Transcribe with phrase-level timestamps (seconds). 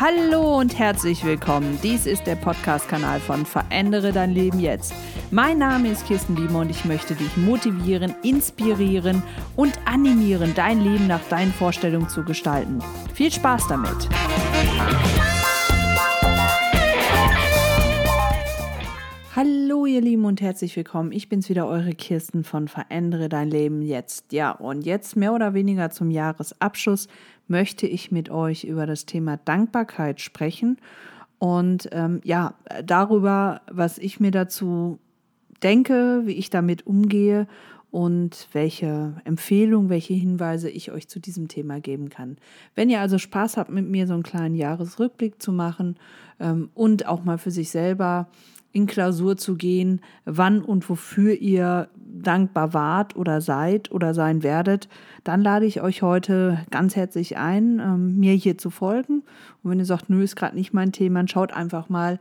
[0.00, 1.76] Hallo und herzlich willkommen.
[1.82, 4.94] Dies ist der Podcast-Kanal von Verändere dein Leben jetzt.
[5.32, 9.24] Mein Name ist Kirsten Biemer und ich möchte dich motivieren, inspirieren
[9.56, 12.78] und animieren, dein Leben nach deinen Vorstellungen zu gestalten.
[13.12, 14.08] Viel Spaß damit!
[19.34, 21.12] Hallo ihr Lieben und herzlich willkommen.
[21.12, 24.32] Ich bin's wieder, eure Kirsten von Verändere dein Leben jetzt.
[24.32, 27.08] Ja, und jetzt mehr oder weniger zum Jahresabschluss
[27.48, 30.78] möchte ich mit euch über das Thema Dankbarkeit sprechen
[31.38, 34.98] und ähm, ja, darüber, was ich mir dazu
[35.62, 37.46] denke, wie ich damit umgehe
[37.90, 42.36] und welche Empfehlungen, welche Hinweise ich euch zu diesem Thema geben kann.
[42.74, 45.96] Wenn ihr also Spaß habt, mit mir so einen kleinen Jahresrückblick zu machen
[46.38, 48.28] ähm, und auch mal für sich selber
[48.72, 54.88] in Klausur zu gehen, wann und wofür ihr dankbar wart oder seid oder sein werdet,
[55.24, 59.22] dann lade ich euch heute ganz herzlich ein, ähm, mir hier zu folgen.
[59.62, 62.18] Und wenn ihr sagt, nö, ist gerade nicht mein Thema, dann schaut einfach mal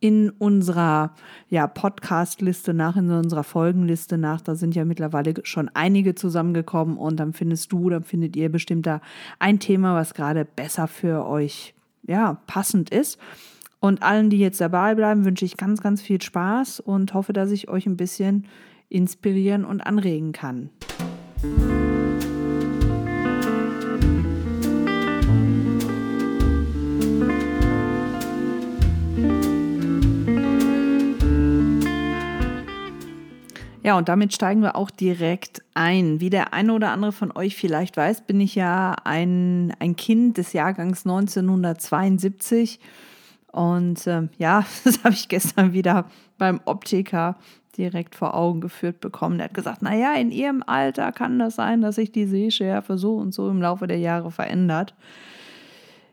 [0.00, 1.14] in unserer
[1.50, 4.40] ja, Podcast-Liste nach, in unserer Folgenliste nach.
[4.40, 8.86] Da sind ja mittlerweile schon einige zusammengekommen und dann findest du, dann findet ihr bestimmt
[8.86, 9.02] da
[9.38, 13.18] ein Thema, was gerade besser für euch ja, passend ist.
[13.82, 17.50] Und allen, die jetzt dabei bleiben, wünsche ich ganz, ganz viel Spaß und hoffe, dass
[17.50, 18.46] ich euch ein bisschen
[18.90, 20.68] inspirieren und anregen kann.
[33.82, 36.20] Ja, und damit steigen wir auch direkt ein.
[36.20, 40.36] Wie der eine oder andere von euch vielleicht weiß, bin ich ja ein, ein Kind
[40.36, 42.78] des Jahrgangs 1972
[43.52, 46.06] und ähm, ja, das habe ich gestern wieder
[46.38, 47.36] beim Optiker
[47.76, 49.38] direkt vor Augen geführt bekommen.
[49.38, 53.16] Der hat gesagt, naja, in ihrem Alter kann das sein, dass sich die Sehschärfe so
[53.16, 54.94] und so im Laufe der Jahre verändert.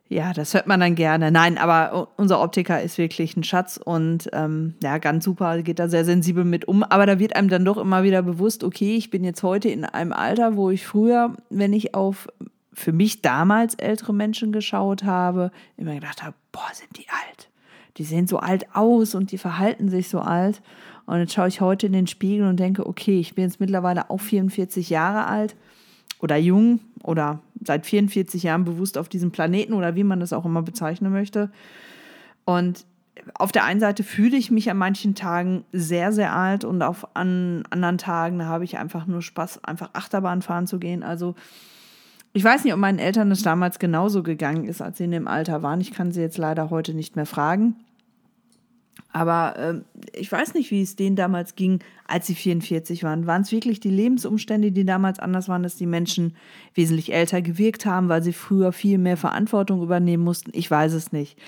[0.10, 1.32] Ja, das hört man dann gerne.
[1.32, 5.90] Nein, aber unser Optiker ist wirklich ein Schatz und ähm, ja, ganz super, geht da
[5.90, 6.84] sehr sensibel mit um.
[6.84, 9.84] Aber da wird einem dann doch immer wieder bewusst, okay, ich bin jetzt heute in
[9.84, 12.30] einem Alter, wo ich früher, wenn ich auf
[12.78, 17.50] für mich damals ältere Menschen geschaut habe, immer gedacht habe, boah, sind die alt.
[17.98, 20.62] Die sehen so alt aus und die verhalten sich so alt.
[21.08, 24.12] Und jetzt schaue ich heute in den Spiegel und denke, okay, ich bin jetzt mittlerweile
[24.12, 25.56] auch 44 Jahre alt
[26.20, 30.46] oder jung oder seit 44 Jahren bewusst auf diesem Planeten oder wie man das auch
[30.46, 31.52] immer bezeichnen möchte.
[32.46, 32.86] Und
[33.34, 37.16] auf der einen Seite fühle ich mich an manchen Tagen sehr, sehr alt und auf
[37.16, 41.02] an anderen Tagen habe ich einfach nur Spaß, einfach Achterbahn fahren zu gehen.
[41.02, 41.34] Also
[42.38, 45.28] ich weiß nicht, ob meinen Eltern das damals genauso gegangen ist, als sie in dem
[45.28, 45.82] Alter waren.
[45.82, 47.76] Ich kann sie jetzt leider heute nicht mehr fragen.
[49.12, 49.82] Aber äh,
[50.14, 53.26] ich weiß nicht, wie es denen damals ging, als sie 44 waren.
[53.26, 56.36] Waren es wirklich die Lebensumstände, die damals anders waren, dass die Menschen
[56.76, 60.52] wesentlich älter gewirkt haben, weil sie früher viel mehr Verantwortung übernehmen mussten?
[60.54, 61.40] Ich weiß es nicht.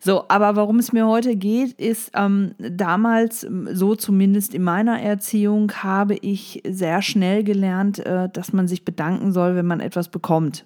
[0.00, 5.72] So, aber warum es mir heute geht, ist, ähm, damals, so zumindest in meiner Erziehung,
[5.82, 10.64] habe ich sehr schnell gelernt, äh, dass man sich bedanken soll, wenn man etwas bekommt.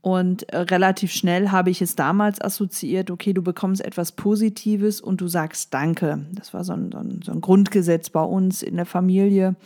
[0.00, 5.20] Und äh, relativ schnell habe ich es damals assoziiert, okay, du bekommst etwas Positives und
[5.20, 6.26] du sagst Danke.
[6.32, 9.56] Das war so ein, so ein, so ein Grundgesetz bei uns in der Familie,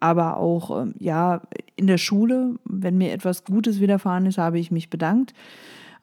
[0.00, 1.40] aber auch ähm, ja
[1.76, 2.56] in der Schule.
[2.64, 5.32] Wenn mir etwas Gutes widerfahren ist, habe ich mich bedankt.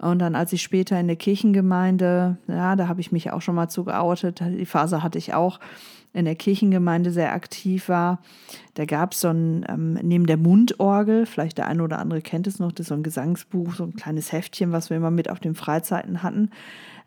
[0.01, 3.55] Und dann, als ich später in der Kirchengemeinde, ja, da habe ich mich auch schon
[3.55, 5.59] mal zu geoutet, die Phase hatte ich auch,
[6.13, 8.19] in der Kirchengemeinde sehr aktiv war.
[8.73, 12.47] Da gab es so ein, ähm, neben der Mundorgel, vielleicht der eine oder andere kennt
[12.47, 15.29] es noch, das ist so ein Gesangsbuch, so ein kleines Heftchen, was wir immer mit
[15.29, 16.49] auf den Freizeiten hatten.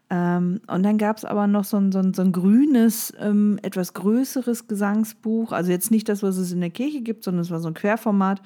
[0.08, 3.58] Ähm, und dann gab es aber noch so ein, so ein, so ein grünes, ähm,
[3.62, 5.52] etwas größeres Gesangsbuch.
[5.52, 7.74] Also jetzt nicht das, was es in der Kirche gibt, sondern es war so ein
[7.74, 8.40] Querformat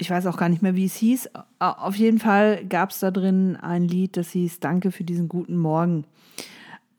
[0.00, 1.30] ich weiß auch gar nicht mehr, wie es hieß.
[1.58, 5.58] Auf jeden Fall gab es da drin ein Lied, das hieß Danke für diesen guten
[5.58, 6.04] Morgen.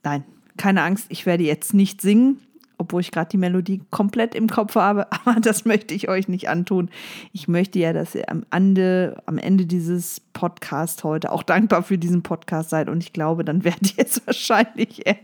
[0.04, 0.24] Nein,
[0.56, 2.40] keine Angst, ich werde jetzt nicht singen,
[2.78, 6.48] obwohl ich gerade die Melodie komplett im Kopf habe, aber das möchte ich euch nicht
[6.48, 6.92] antun.
[7.34, 11.97] Ich möchte ja, dass ihr am Ende, am Ende dieses Podcasts heute auch dankbar für
[11.97, 15.18] diesen Podcast seid und ich glaube, dann werdet ihr es wahrscheinlich eher.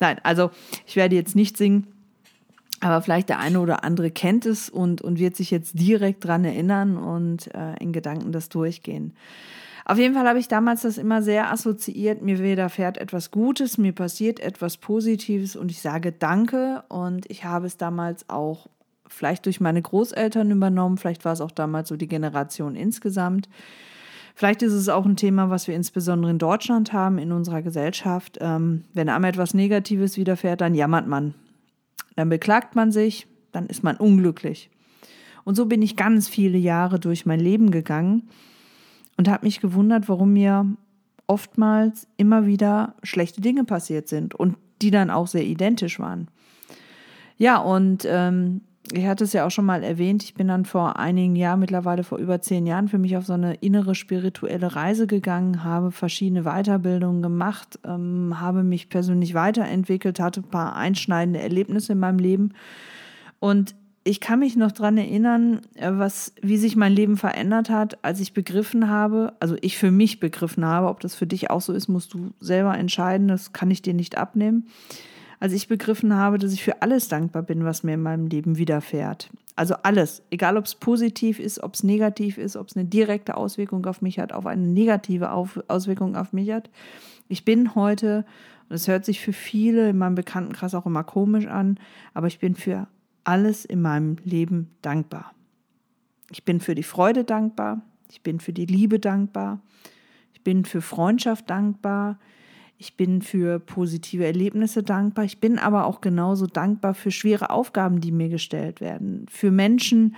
[0.00, 0.50] Nein, also
[0.86, 1.88] ich werde jetzt nicht singen.
[2.80, 6.44] Aber vielleicht der eine oder andere kennt es und, und wird sich jetzt direkt dran
[6.44, 9.14] erinnern und äh, in Gedanken das durchgehen.
[9.88, 12.20] Auf jeden Fall habe ich damals das immer sehr assoziiert.
[12.20, 16.82] Mir widerfährt etwas Gutes, mir passiert etwas Positives und ich sage Danke.
[16.88, 18.66] Und ich habe es damals auch
[19.06, 20.98] vielleicht durch meine Großeltern übernommen.
[20.98, 23.48] Vielleicht war es auch damals so die Generation insgesamt.
[24.34, 28.38] Vielleicht ist es auch ein Thema, was wir insbesondere in Deutschland haben, in unserer Gesellschaft.
[28.40, 31.34] Ähm, wenn einem etwas Negatives widerfährt, dann jammert man.
[32.16, 34.70] Dann beklagt man sich, dann ist man unglücklich.
[35.44, 38.28] Und so bin ich ganz viele Jahre durch mein Leben gegangen
[39.16, 40.66] und habe mich gewundert, warum mir
[41.28, 46.28] oftmals immer wieder schlechte Dinge passiert sind und die dann auch sehr identisch waren.
[47.38, 50.96] Ja, und ähm, ich hatte es ja auch schon mal erwähnt, ich bin dann vor
[50.96, 55.06] einigen Jahren, mittlerweile vor über zehn Jahren, für mich auf so eine innere spirituelle Reise
[55.06, 61.92] gegangen, habe verschiedene Weiterbildungen gemacht, ähm, habe mich persönlich weiterentwickelt, hatte ein paar einschneidende Erlebnisse
[61.92, 62.52] in meinem Leben.
[63.40, 63.74] Und
[64.04, 68.20] ich kann mich noch daran erinnern, äh, was, wie sich mein Leben verändert hat, als
[68.20, 71.72] ich begriffen habe, also ich für mich begriffen habe, ob das für dich auch so
[71.72, 74.68] ist, musst du selber entscheiden, das kann ich dir nicht abnehmen
[75.40, 78.58] als ich begriffen habe, dass ich für alles dankbar bin, was mir in meinem Leben
[78.58, 79.30] widerfährt.
[79.54, 83.36] Also alles, egal ob es positiv ist, ob es negativ ist, ob es eine direkte
[83.36, 86.70] Auswirkung auf mich hat, auf eine negative auf Auswirkung auf mich hat.
[87.28, 88.26] Ich bin heute,
[88.68, 91.78] und es hört sich für viele in meinem Bekanntenkreis auch immer komisch an,
[92.12, 92.86] aber ich bin für
[93.24, 95.32] alles in meinem Leben dankbar.
[96.30, 99.60] Ich bin für die Freude dankbar, ich bin für die Liebe dankbar,
[100.32, 102.18] ich bin für Freundschaft dankbar,
[102.78, 105.24] ich bin für positive Erlebnisse dankbar.
[105.24, 109.26] Ich bin aber auch genauso dankbar für schwere Aufgaben, die mir gestellt werden.
[109.30, 110.14] Für Menschen,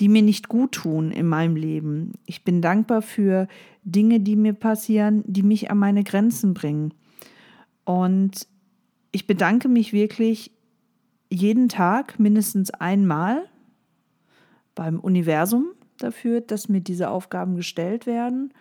[0.00, 2.12] die mir nicht gut tun in meinem Leben.
[2.24, 3.46] Ich bin dankbar für
[3.84, 6.94] Dinge, die mir passieren, die mich an meine Grenzen bringen.
[7.84, 8.46] Und
[9.12, 10.50] ich bedanke mich wirklich
[11.30, 13.44] jeden Tag mindestens einmal
[14.74, 18.54] beim Universum dafür, dass mir diese Aufgaben gestellt werden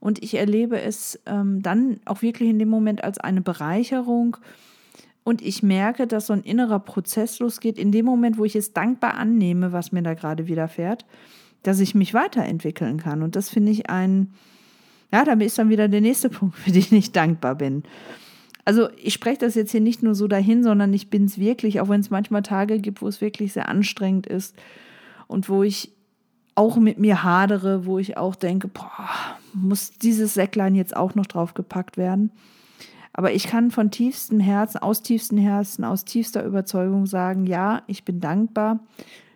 [0.00, 4.38] und ich erlebe es ähm, dann auch wirklich in dem Moment als eine Bereicherung.
[5.22, 8.72] Und ich merke, dass so ein innerer Prozess losgeht, in dem Moment, wo ich es
[8.72, 11.04] dankbar annehme, was mir da gerade widerfährt,
[11.62, 13.22] dass ich mich weiterentwickeln kann.
[13.22, 14.32] Und das finde ich ein,
[15.12, 17.82] ja, damit ist dann wieder der nächste Punkt, für den ich dankbar bin.
[18.64, 21.80] Also ich spreche das jetzt hier nicht nur so dahin, sondern ich bin es wirklich,
[21.80, 24.54] auch wenn es manchmal Tage gibt, wo es wirklich sehr anstrengend ist
[25.26, 25.92] und wo ich
[26.54, 29.08] auch mit mir hadere, wo ich auch denke, boah,
[29.52, 32.30] muss dieses Säcklein jetzt auch noch draufgepackt werden.
[33.12, 38.04] Aber ich kann von tiefstem Herzen, aus tiefstem Herzen, aus tiefster Überzeugung sagen, ja, ich
[38.04, 38.80] bin dankbar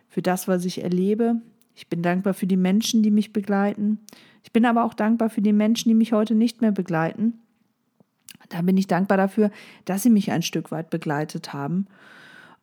[0.09, 1.41] für das, was ich erlebe.
[1.75, 3.99] Ich bin dankbar für die Menschen, die mich begleiten.
[4.43, 7.41] Ich bin aber auch dankbar für die Menschen, die mich heute nicht mehr begleiten.
[8.49, 9.51] Da bin ich dankbar dafür,
[9.83, 11.87] dass sie mich ein Stück weit begleitet haben.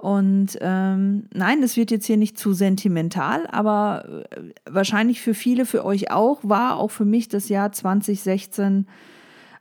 [0.03, 5.65] Und ähm, nein, das wird jetzt hier nicht zu sentimental, aber äh, wahrscheinlich für viele,
[5.65, 8.89] für euch auch, war auch für mich das Jahr 2016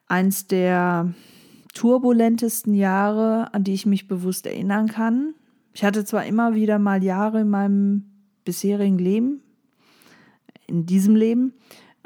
[0.07, 1.13] eins der
[1.75, 5.35] turbulentesten Jahre, an die ich mich bewusst erinnern kann.
[5.75, 8.05] Ich hatte zwar immer wieder mal Jahre in meinem
[8.43, 9.43] bisherigen Leben,
[10.65, 11.53] in diesem Leben,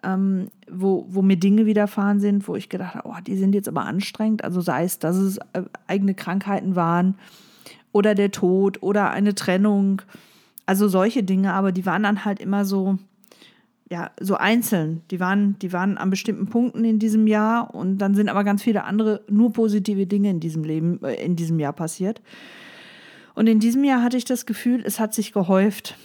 [0.04, 3.70] ähm, wo, wo mir Dinge widerfahren sind, wo ich gedacht habe, oh, die sind jetzt
[3.70, 4.44] aber anstrengend.
[4.44, 7.16] Also sei es, dass es äh, eigene Krankheiten waren,
[7.95, 10.01] oder der Tod oder eine Trennung.
[10.65, 12.97] Also solche Dinge, aber die waren dann halt immer so,
[13.89, 15.01] ja, so einzeln.
[15.12, 18.63] Die waren, die waren an bestimmten Punkten in diesem Jahr und dann sind aber ganz
[18.63, 22.21] viele andere nur positive Dinge in diesem Leben, äh, in diesem Jahr passiert.
[23.33, 25.95] Und in diesem Jahr hatte ich das Gefühl, es hat sich gehäuft.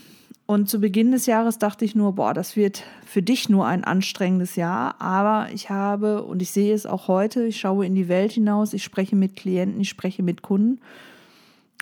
[0.47, 3.83] Und zu Beginn des Jahres dachte ich nur, boah, das wird für dich nur ein
[3.83, 5.01] anstrengendes Jahr.
[5.01, 8.75] Aber ich habe, und ich sehe es auch heute, ich schaue in die Welt hinaus,
[8.75, 10.81] ich spreche mit Klienten, ich spreche mit Kunden.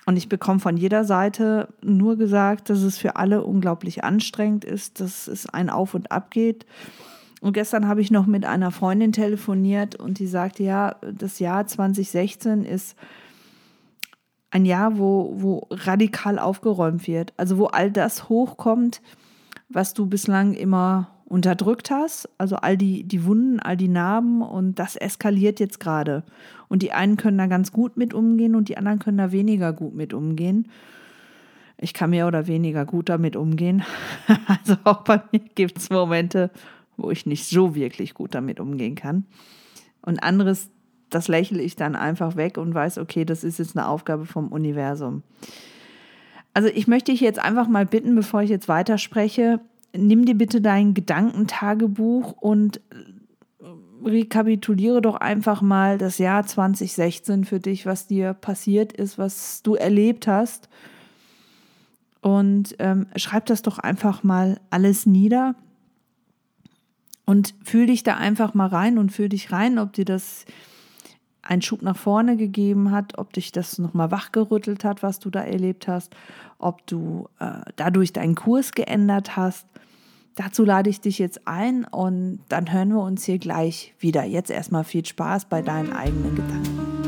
[0.08, 5.00] Und ich bekomme von jeder Seite nur gesagt, dass es für alle unglaublich anstrengend ist,
[5.00, 6.64] dass es ein Auf und Ab geht.
[7.42, 11.66] Und gestern habe ich noch mit einer Freundin telefoniert und die sagte, ja, das Jahr
[11.66, 12.96] 2016 ist
[14.50, 17.34] ein Jahr, wo, wo radikal aufgeräumt wird.
[17.36, 19.02] Also wo all das hochkommt,
[19.68, 22.28] was du bislang immer unterdrückt hast.
[22.38, 26.24] Also all die, die Wunden, all die Narben und das eskaliert jetzt gerade.
[26.68, 29.72] Und die einen können da ganz gut mit umgehen und die anderen können da weniger
[29.72, 30.68] gut mit umgehen.
[31.76, 33.84] Ich kann mehr oder weniger gut damit umgehen.
[34.46, 36.50] Also auch bei mir gibt es Momente,
[36.96, 39.24] wo ich nicht so wirklich gut damit umgehen kann.
[40.02, 40.70] Und anderes,
[41.10, 44.48] das lächle ich dann einfach weg und weiß, okay, das ist jetzt eine Aufgabe vom
[44.48, 45.22] Universum.
[46.54, 49.60] Also ich möchte dich jetzt einfach mal bitten, bevor ich jetzt weiterspreche,
[49.92, 52.80] nimm dir bitte dein Gedankentagebuch und
[54.04, 59.74] rekapituliere doch einfach mal das Jahr 2016 für dich, was dir passiert ist, was du
[59.74, 60.68] erlebt hast.
[62.20, 65.54] Und ähm, schreib das doch einfach mal alles nieder
[67.24, 70.44] und fühl dich da einfach mal rein und fühl dich rein, ob dir das
[71.42, 75.42] einen Schub nach vorne gegeben hat, ob dich das nochmal wachgerüttelt hat, was du da
[75.42, 76.14] erlebt hast,
[76.58, 79.66] ob du äh, dadurch deinen Kurs geändert hast.
[80.38, 84.22] Dazu lade ich dich jetzt ein und dann hören wir uns hier gleich wieder.
[84.22, 87.07] Jetzt erstmal viel Spaß bei deinen eigenen Gedanken.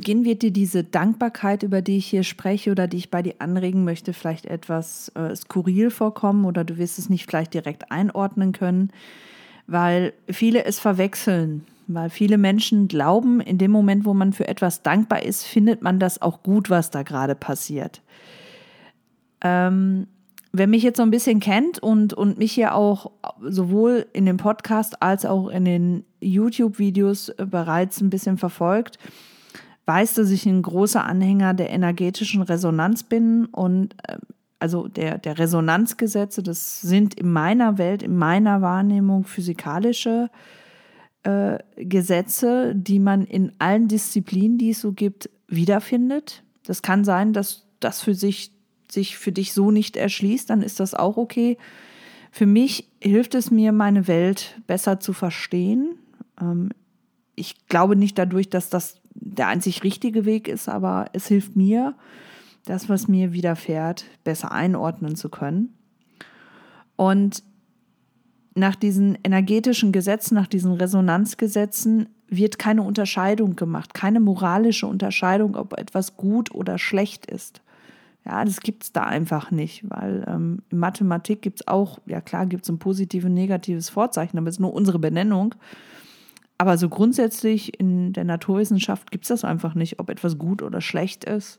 [0.00, 3.34] Beginn wird dir diese Dankbarkeit, über die ich hier spreche oder die ich bei dir
[3.38, 8.52] anregen möchte, vielleicht etwas äh, skurril vorkommen oder du wirst es nicht vielleicht direkt einordnen
[8.52, 8.92] können,
[9.66, 11.66] weil viele es verwechseln.
[11.86, 16.00] Weil viele Menschen glauben, in dem Moment, wo man für etwas dankbar ist, findet man
[16.00, 18.00] das auch gut, was da gerade passiert.
[19.42, 20.06] Ähm,
[20.50, 23.10] wer mich jetzt so ein bisschen kennt und, und mich hier auch
[23.42, 28.98] sowohl in dem Podcast als auch in den YouTube-Videos bereits ein bisschen verfolgt,
[29.90, 34.18] weiß, dass ich ein großer Anhänger der energetischen Resonanz bin und äh,
[34.60, 40.30] also der, der Resonanzgesetze, das sind in meiner Welt, in meiner Wahrnehmung physikalische
[41.24, 46.44] äh, Gesetze, die man in allen Disziplinen, die es so gibt, wiederfindet.
[46.64, 48.52] Das kann sein, dass das für sich
[48.92, 51.58] sich für dich so nicht erschließt, dann ist das auch okay.
[52.30, 55.98] Für mich hilft es mir, meine Welt besser zu verstehen.
[56.40, 56.70] Ähm,
[57.34, 61.94] ich glaube nicht dadurch, dass das der einzig richtige Weg ist, aber es hilft mir,
[62.64, 65.74] das, was mir widerfährt, besser einordnen zu können.
[66.96, 67.42] Und
[68.54, 75.78] nach diesen energetischen Gesetzen, nach diesen Resonanzgesetzen wird keine Unterscheidung gemacht, keine moralische Unterscheidung, ob
[75.78, 77.62] etwas gut oder schlecht ist.
[78.24, 82.20] Ja, das gibt es da einfach nicht, weil ähm, in Mathematik gibt es auch, ja
[82.20, 85.54] klar, gibt es ein positives und negatives Vorzeichen, aber es ist nur unsere Benennung.
[86.60, 90.82] Aber so grundsätzlich in der Naturwissenschaft gibt es das einfach nicht, ob etwas gut oder
[90.82, 91.58] schlecht ist.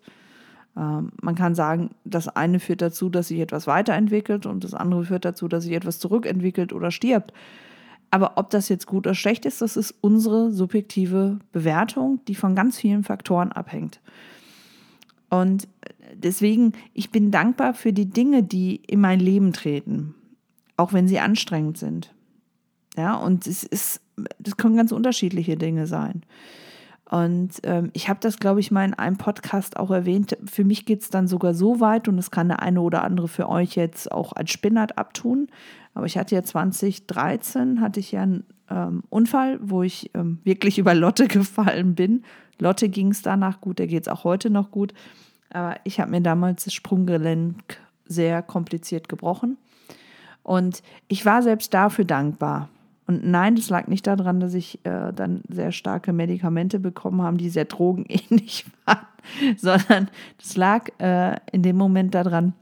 [0.77, 5.05] Ähm, man kann sagen, das eine führt dazu, dass sich etwas weiterentwickelt und das andere
[5.05, 7.33] führt dazu, dass sich etwas zurückentwickelt oder stirbt.
[8.11, 12.53] Aber ob das jetzt gut oder schlecht ist, das ist unsere subjektive Bewertung, die von
[12.53, 14.01] ganz vielen Faktoren abhängt.
[15.31, 15.67] Und
[16.13, 20.13] deswegen, ich bin dankbar für die Dinge, die in mein Leben treten,
[20.77, 22.13] auch wenn sie anstrengend sind.
[22.95, 24.00] Ja, und es ist,
[24.39, 26.23] das können ganz unterschiedliche Dinge sein.
[27.11, 30.37] Und ähm, ich habe das, glaube ich, mal in einem Podcast auch erwähnt.
[30.45, 33.27] Für mich geht es dann sogar so weit und es kann der eine oder andere
[33.27, 35.47] für euch jetzt auch als Spinnert abtun.
[35.93, 40.77] Aber ich hatte ja 2013, hatte ich ja einen ähm, Unfall, wo ich ähm, wirklich
[40.79, 42.23] über Lotte gefallen bin.
[42.59, 44.93] Lotte ging es danach gut, der geht es auch heute noch gut.
[45.49, 49.57] Aber ich habe mir damals das Sprunggelenk sehr kompliziert gebrochen.
[50.43, 52.69] Und ich war selbst dafür dankbar.
[53.11, 57.35] Und nein, das lag nicht daran, dass ich äh, dann sehr starke Medikamente bekommen habe,
[57.35, 59.05] die sehr drogenähnlich waren,
[59.57, 62.53] sondern das lag äh, in dem Moment daran,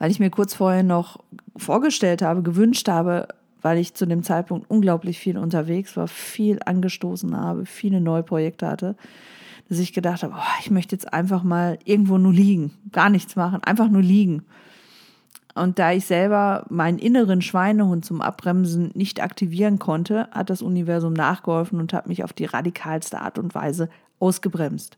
[0.00, 1.20] weil ich mir kurz vorher noch
[1.56, 3.28] vorgestellt habe, gewünscht habe,
[3.62, 8.66] weil ich zu dem Zeitpunkt unglaublich viel unterwegs war, viel angestoßen habe, viele neue Projekte
[8.66, 8.96] hatte,
[9.68, 13.36] dass ich gedacht habe, oh, ich möchte jetzt einfach mal irgendwo nur liegen, gar nichts
[13.36, 14.42] machen, einfach nur liegen.
[15.58, 21.12] Und da ich selber meinen inneren Schweinehund zum Abbremsen nicht aktivieren konnte, hat das Universum
[21.12, 23.88] nachgeholfen und hat mich auf die radikalste Art und Weise
[24.20, 24.96] ausgebremst.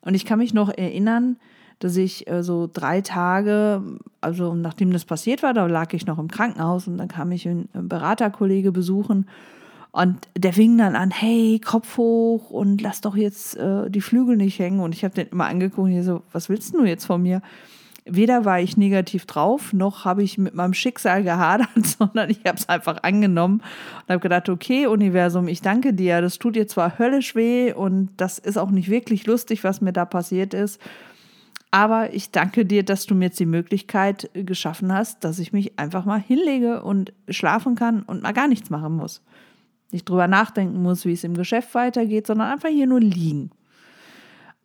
[0.00, 1.36] Und ich kann mich noch erinnern,
[1.78, 3.82] dass ich äh, so drei Tage,
[4.20, 7.46] also nachdem das passiert war, da lag ich noch im Krankenhaus und dann kam ich
[7.46, 9.26] einen Beraterkollege besuchen
[9.90, 14.36] und der fing dann an, hey, Kopf hoch und lass doch jetzt äh, die Flügel
[14.36, 14.80] nicht hängen.
[14.80, 17.42] Und ich habe den immer angeguckt und hier so, was willst du jetzt von mir?
[18.08, 22.58] Weder war ich negativ drauf, noch habe ich mit meinem Schicksal gehadert, sondern ich habe
[22.58, 23.62] es einfach angenommen
[24.02, 26.20] und habe gedacht, okay, Universum, ich danke dir.
[26.20, 29.92] Das tut dir zwar höllisch weh und das ist auch nicht wirklich lustig, was mir
[29.92, 30.80] da passiert ist.
[31.70, 35.78] Aber ich danke dir, dass du mir jetzt die Möglichkeit geschaffen hast, dass ich mich
[35.78, 39.22] einfach mal hinlege und schlafen kann und mal gar nichts machen muss
[39.90, 43.50] nicht drüber nachdenken muss, wie es im Geschäft weitergeht, sondern einfach hier nur liegen.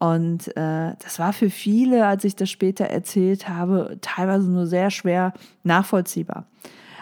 [0.03, 4.91] Und äh, das war für viele, als ich das später erzählt habe, teilweise nur sehr
[4.91, 5.31] schwer
[5.63, 6.45] nachvollziehbar.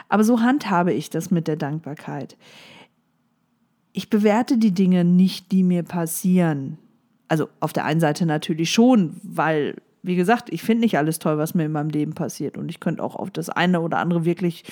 [0.08, 2.38] Aber so handhabe ich das mit der Dankbarkeit.
[3.92, 6.78] Ich bewerte die Dinge nicht, die mir passieren.
[7.28, 11.40] Also auf der einen Seite natürlich schon, weil, wie gesagt, ich finde nicht alles toll,
[11.40, 12.56] was mir in meinem Leben passiert.
[12.56, 14.64] Und ich könnte auch auf das eine oder andere wirklich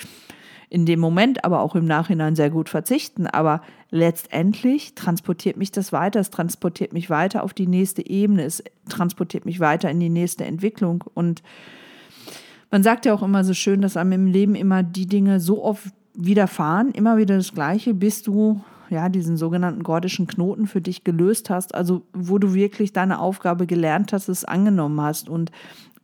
[0.70, 3.26] in dem Moment, aber auch im Nachhinein sehr gut verzichten.
[3.26, 3.60] Aber
[3.90, 6.20] letztendlich transportiert mich das weiter.
[6.20, 8.44] Es transportiert mich weiter auf die nächste Ebene.
[8.44, 11.04] Es transportiert mich weiter in die nächste Entwicklung.
[11.12, 11.42] Und
[12.70, 15.64] man sagt ja auch immer so schön, dass einem im Leben immer die Dinge so
[15.64, 21.02] oft widerfahren, immer wieder das Gleiche, bis du ja diesen sogenannten gordischen Knoten für dich
[21.02, 25.50] gelöst hast, also wo du wirklich deine Aufgabe gelernt hast, es angenommen hast und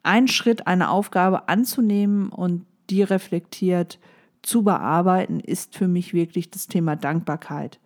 [0.02, 3.98] ein Schritt, eine Aufgabe anzunehmen und die reflektiert
[4.42, 7.78] zu bearbeiten, ist für mich wirklich das Thema Dankbarkeit.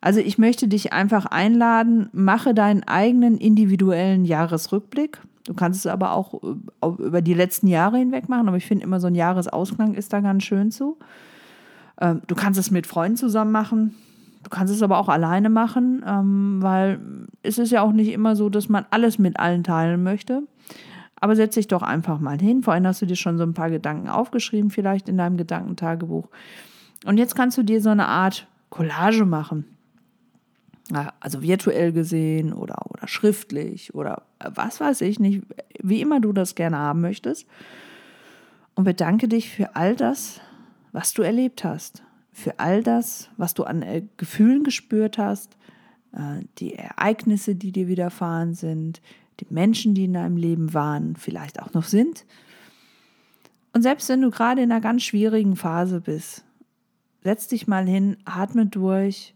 [0.00, 5.20] Also ich möchte dich einfach einladen, mache deinen eigenen individuellen Jahresrückblick.
[5.44, 8.84] Du kannst es aber auch äh, über die letzten Jahre hinweg machen, aber ich finde
[8.84, 10.98] immer so ein Jahresausklang ist da ganz schön zu.
[12.00, 13.94] Ähm, du kannst es mit Freunden zusammen machen.
[14.44, 17.00] Du kannst es aber auch alleine machen, ähm, weil
[17.42, 20.42] es ist ja auch nicht immer so, dass man alles mit allen teilen möchte.
[21.20, 22.62] Aber setz dich doch einfach mal hin.
[22.62, 26.28] Vorhin hast du dir schon so ein paar Gedanken aufgeschrieben, vielleicht in deinem Gedankentagebuch.
[27.04, 29.64] Und jetzt kannst du dir so eine Art Collage machen.
[31.20, 35.42] Also virtuell gesehen oder, oder schriftlich oder was weiß ich nicht,
[35.82, 37.46] wie immer du das gerne haben möchtest.
[38.74, 40.40] Und bedanke dich für all das,
[40.92, 45.58] was du erlebt hast, für all das, was du an äh, Gefühlen gespürt hast,
[46.12, 49.02] äh, die Ereignisse, die dir widerfahren sind,
[49.40, 52.24] die Menschen, die in deinem Leben waren, vielleicht auch noch sind.
[53.72, 56.44] Und selbst wenn du gerade in einer ganz schwierigen Phase bist,
[57.22, 59.34] setz dich mal hin, atme durch,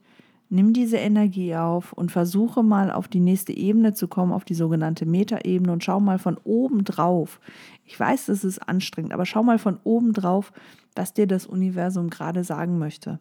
[0.49, 4.55] nimm diese Energie auf und versuche mal auf die nächste Ebene zu kommen, auf die
[4.55, 7.41] sogenannte Metaebene und schau mal von oben drauf.
[7.85, 10.53] Ich weiß, das ist anstrengend, aber schau mal von oben drauf,
[10.95, 13.19] was dir das Universum gerade sagen möchte.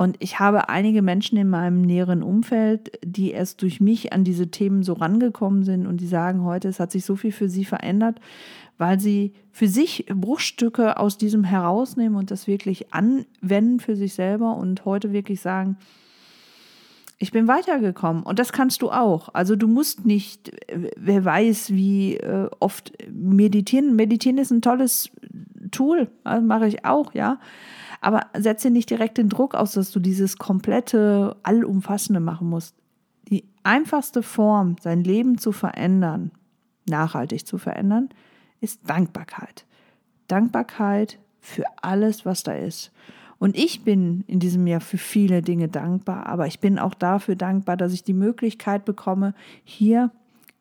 [0.00, 4.50] Und ich habe einige Menschen in meinem näheren Umfeld, die erst durch mich an diese
[4.50, 7.66] Themen so rangekommen sind und die sagen heute, es hat sich so viel für sie
[7.66, 8.18] verändert,
[8.78, 14.56] weil sie für sich Bruchstücke aus diesem herausnehmen und das wirklich anwenden für sich selber
[14.56, 15.76] und heute wirklich sagen,
[17.18, 19.28] ich bin weitergekommen und das kannst du auch.
[19.34, 20.50] Also du musst nicht,
[20.96, 23.96] wer weiß, wie äh, oft meditieren.
[23.96, 25.10] Meditieren ist ein tolles
[25.80, 27.38] Tool, also mache ich auch, ja.
[28.02, 32.74] Aber setze nicht direkt den Druck aus, dass du dieses komplette, allumfassende machen musst.
[33.30, 36.32] Die einfachste Form, sein Leben zu verändern,
[36.86, 38.10] nachhaltig zu verändern,
[38.60, 39.64] ist Dankbarkeit.
[40.28, 42.92] Dankbarkeit für alles, was da ist.
[43.38, 47.36] Und ich bin in diesem Jahr für viele Dinge dankbar, aber ich bin auch dafür
[47.36, 49.32] dankbar, dass ich die Möglichkeit bekomme,
[49.64, 50.10] hier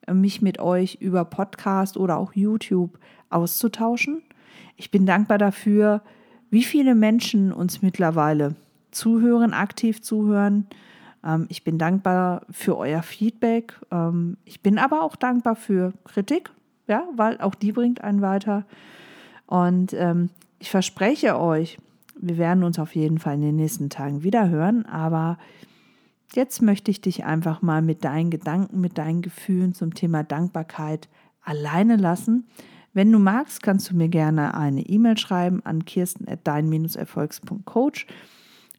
[0.07, 2.97] äh, mich mit euch über Podcast oder auch YouTube
[3.29, 4.23] auszutauschen.
[4.75, 6.01] Ich bin dankbar dafür,
[6.49, 8.55] wie viele Menschen uns mittlerweile
[8.91, 10.67] zuhören, aktiv zuhören.
[11.23, 13.73] Ähm, ich bin dankbar für euer Feedback.
[13.91, 16.51] Ähm, ich bin aber auch dankbar für Kritik,
[16.87, 18.65] ja, weil auch die bringt einen weiter.
[19.45, 21.77] Und ähm, ich verspreche euch,
[22.15, 25.37] wir werden uns auf jeden Fall in den nächsten Tagen wieder hören, aber
[26.33, 31.07] jetzt möchte ich dich einfach mal mit deinen Gedanken, mit deinen Gefühlen zum Thema Dankbarkeit
[31.41, 32.47] alleine lassen.
[32.93, 38.07] Wenn du magst, kannst du mir gerne eine E-Mail schreiben an kirsten.dein-erfolgs.coach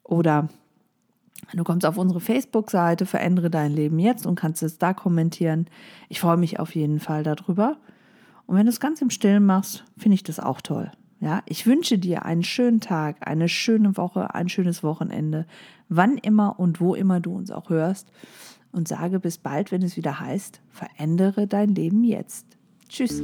[0.02, 0.48] oder
[1.54, 5.66] du kommst auf unsere Facebook-Seite, verändere dein Leben jetzt und kannst es da kommentieren.
[6.08, 7.76] Ich freue mich auf jeden Fall darüber.
[8.46, 10.90] Und wenn du es ganz im Stillen machst, finde ich das auch toll.
[11.20, 15.46] Ja, ich wünsche dir einen schönen Tag, eine schöne Woche, ein schönes Wochenende,
[15.88, 18.10] wann immer und wo immer du uns auch hörst.
[18.72, 22.46] Und sage bis bald, wenn es wieder heißt, verändere dein Leben jetzt.
[22.88, 23.22] Tschüss.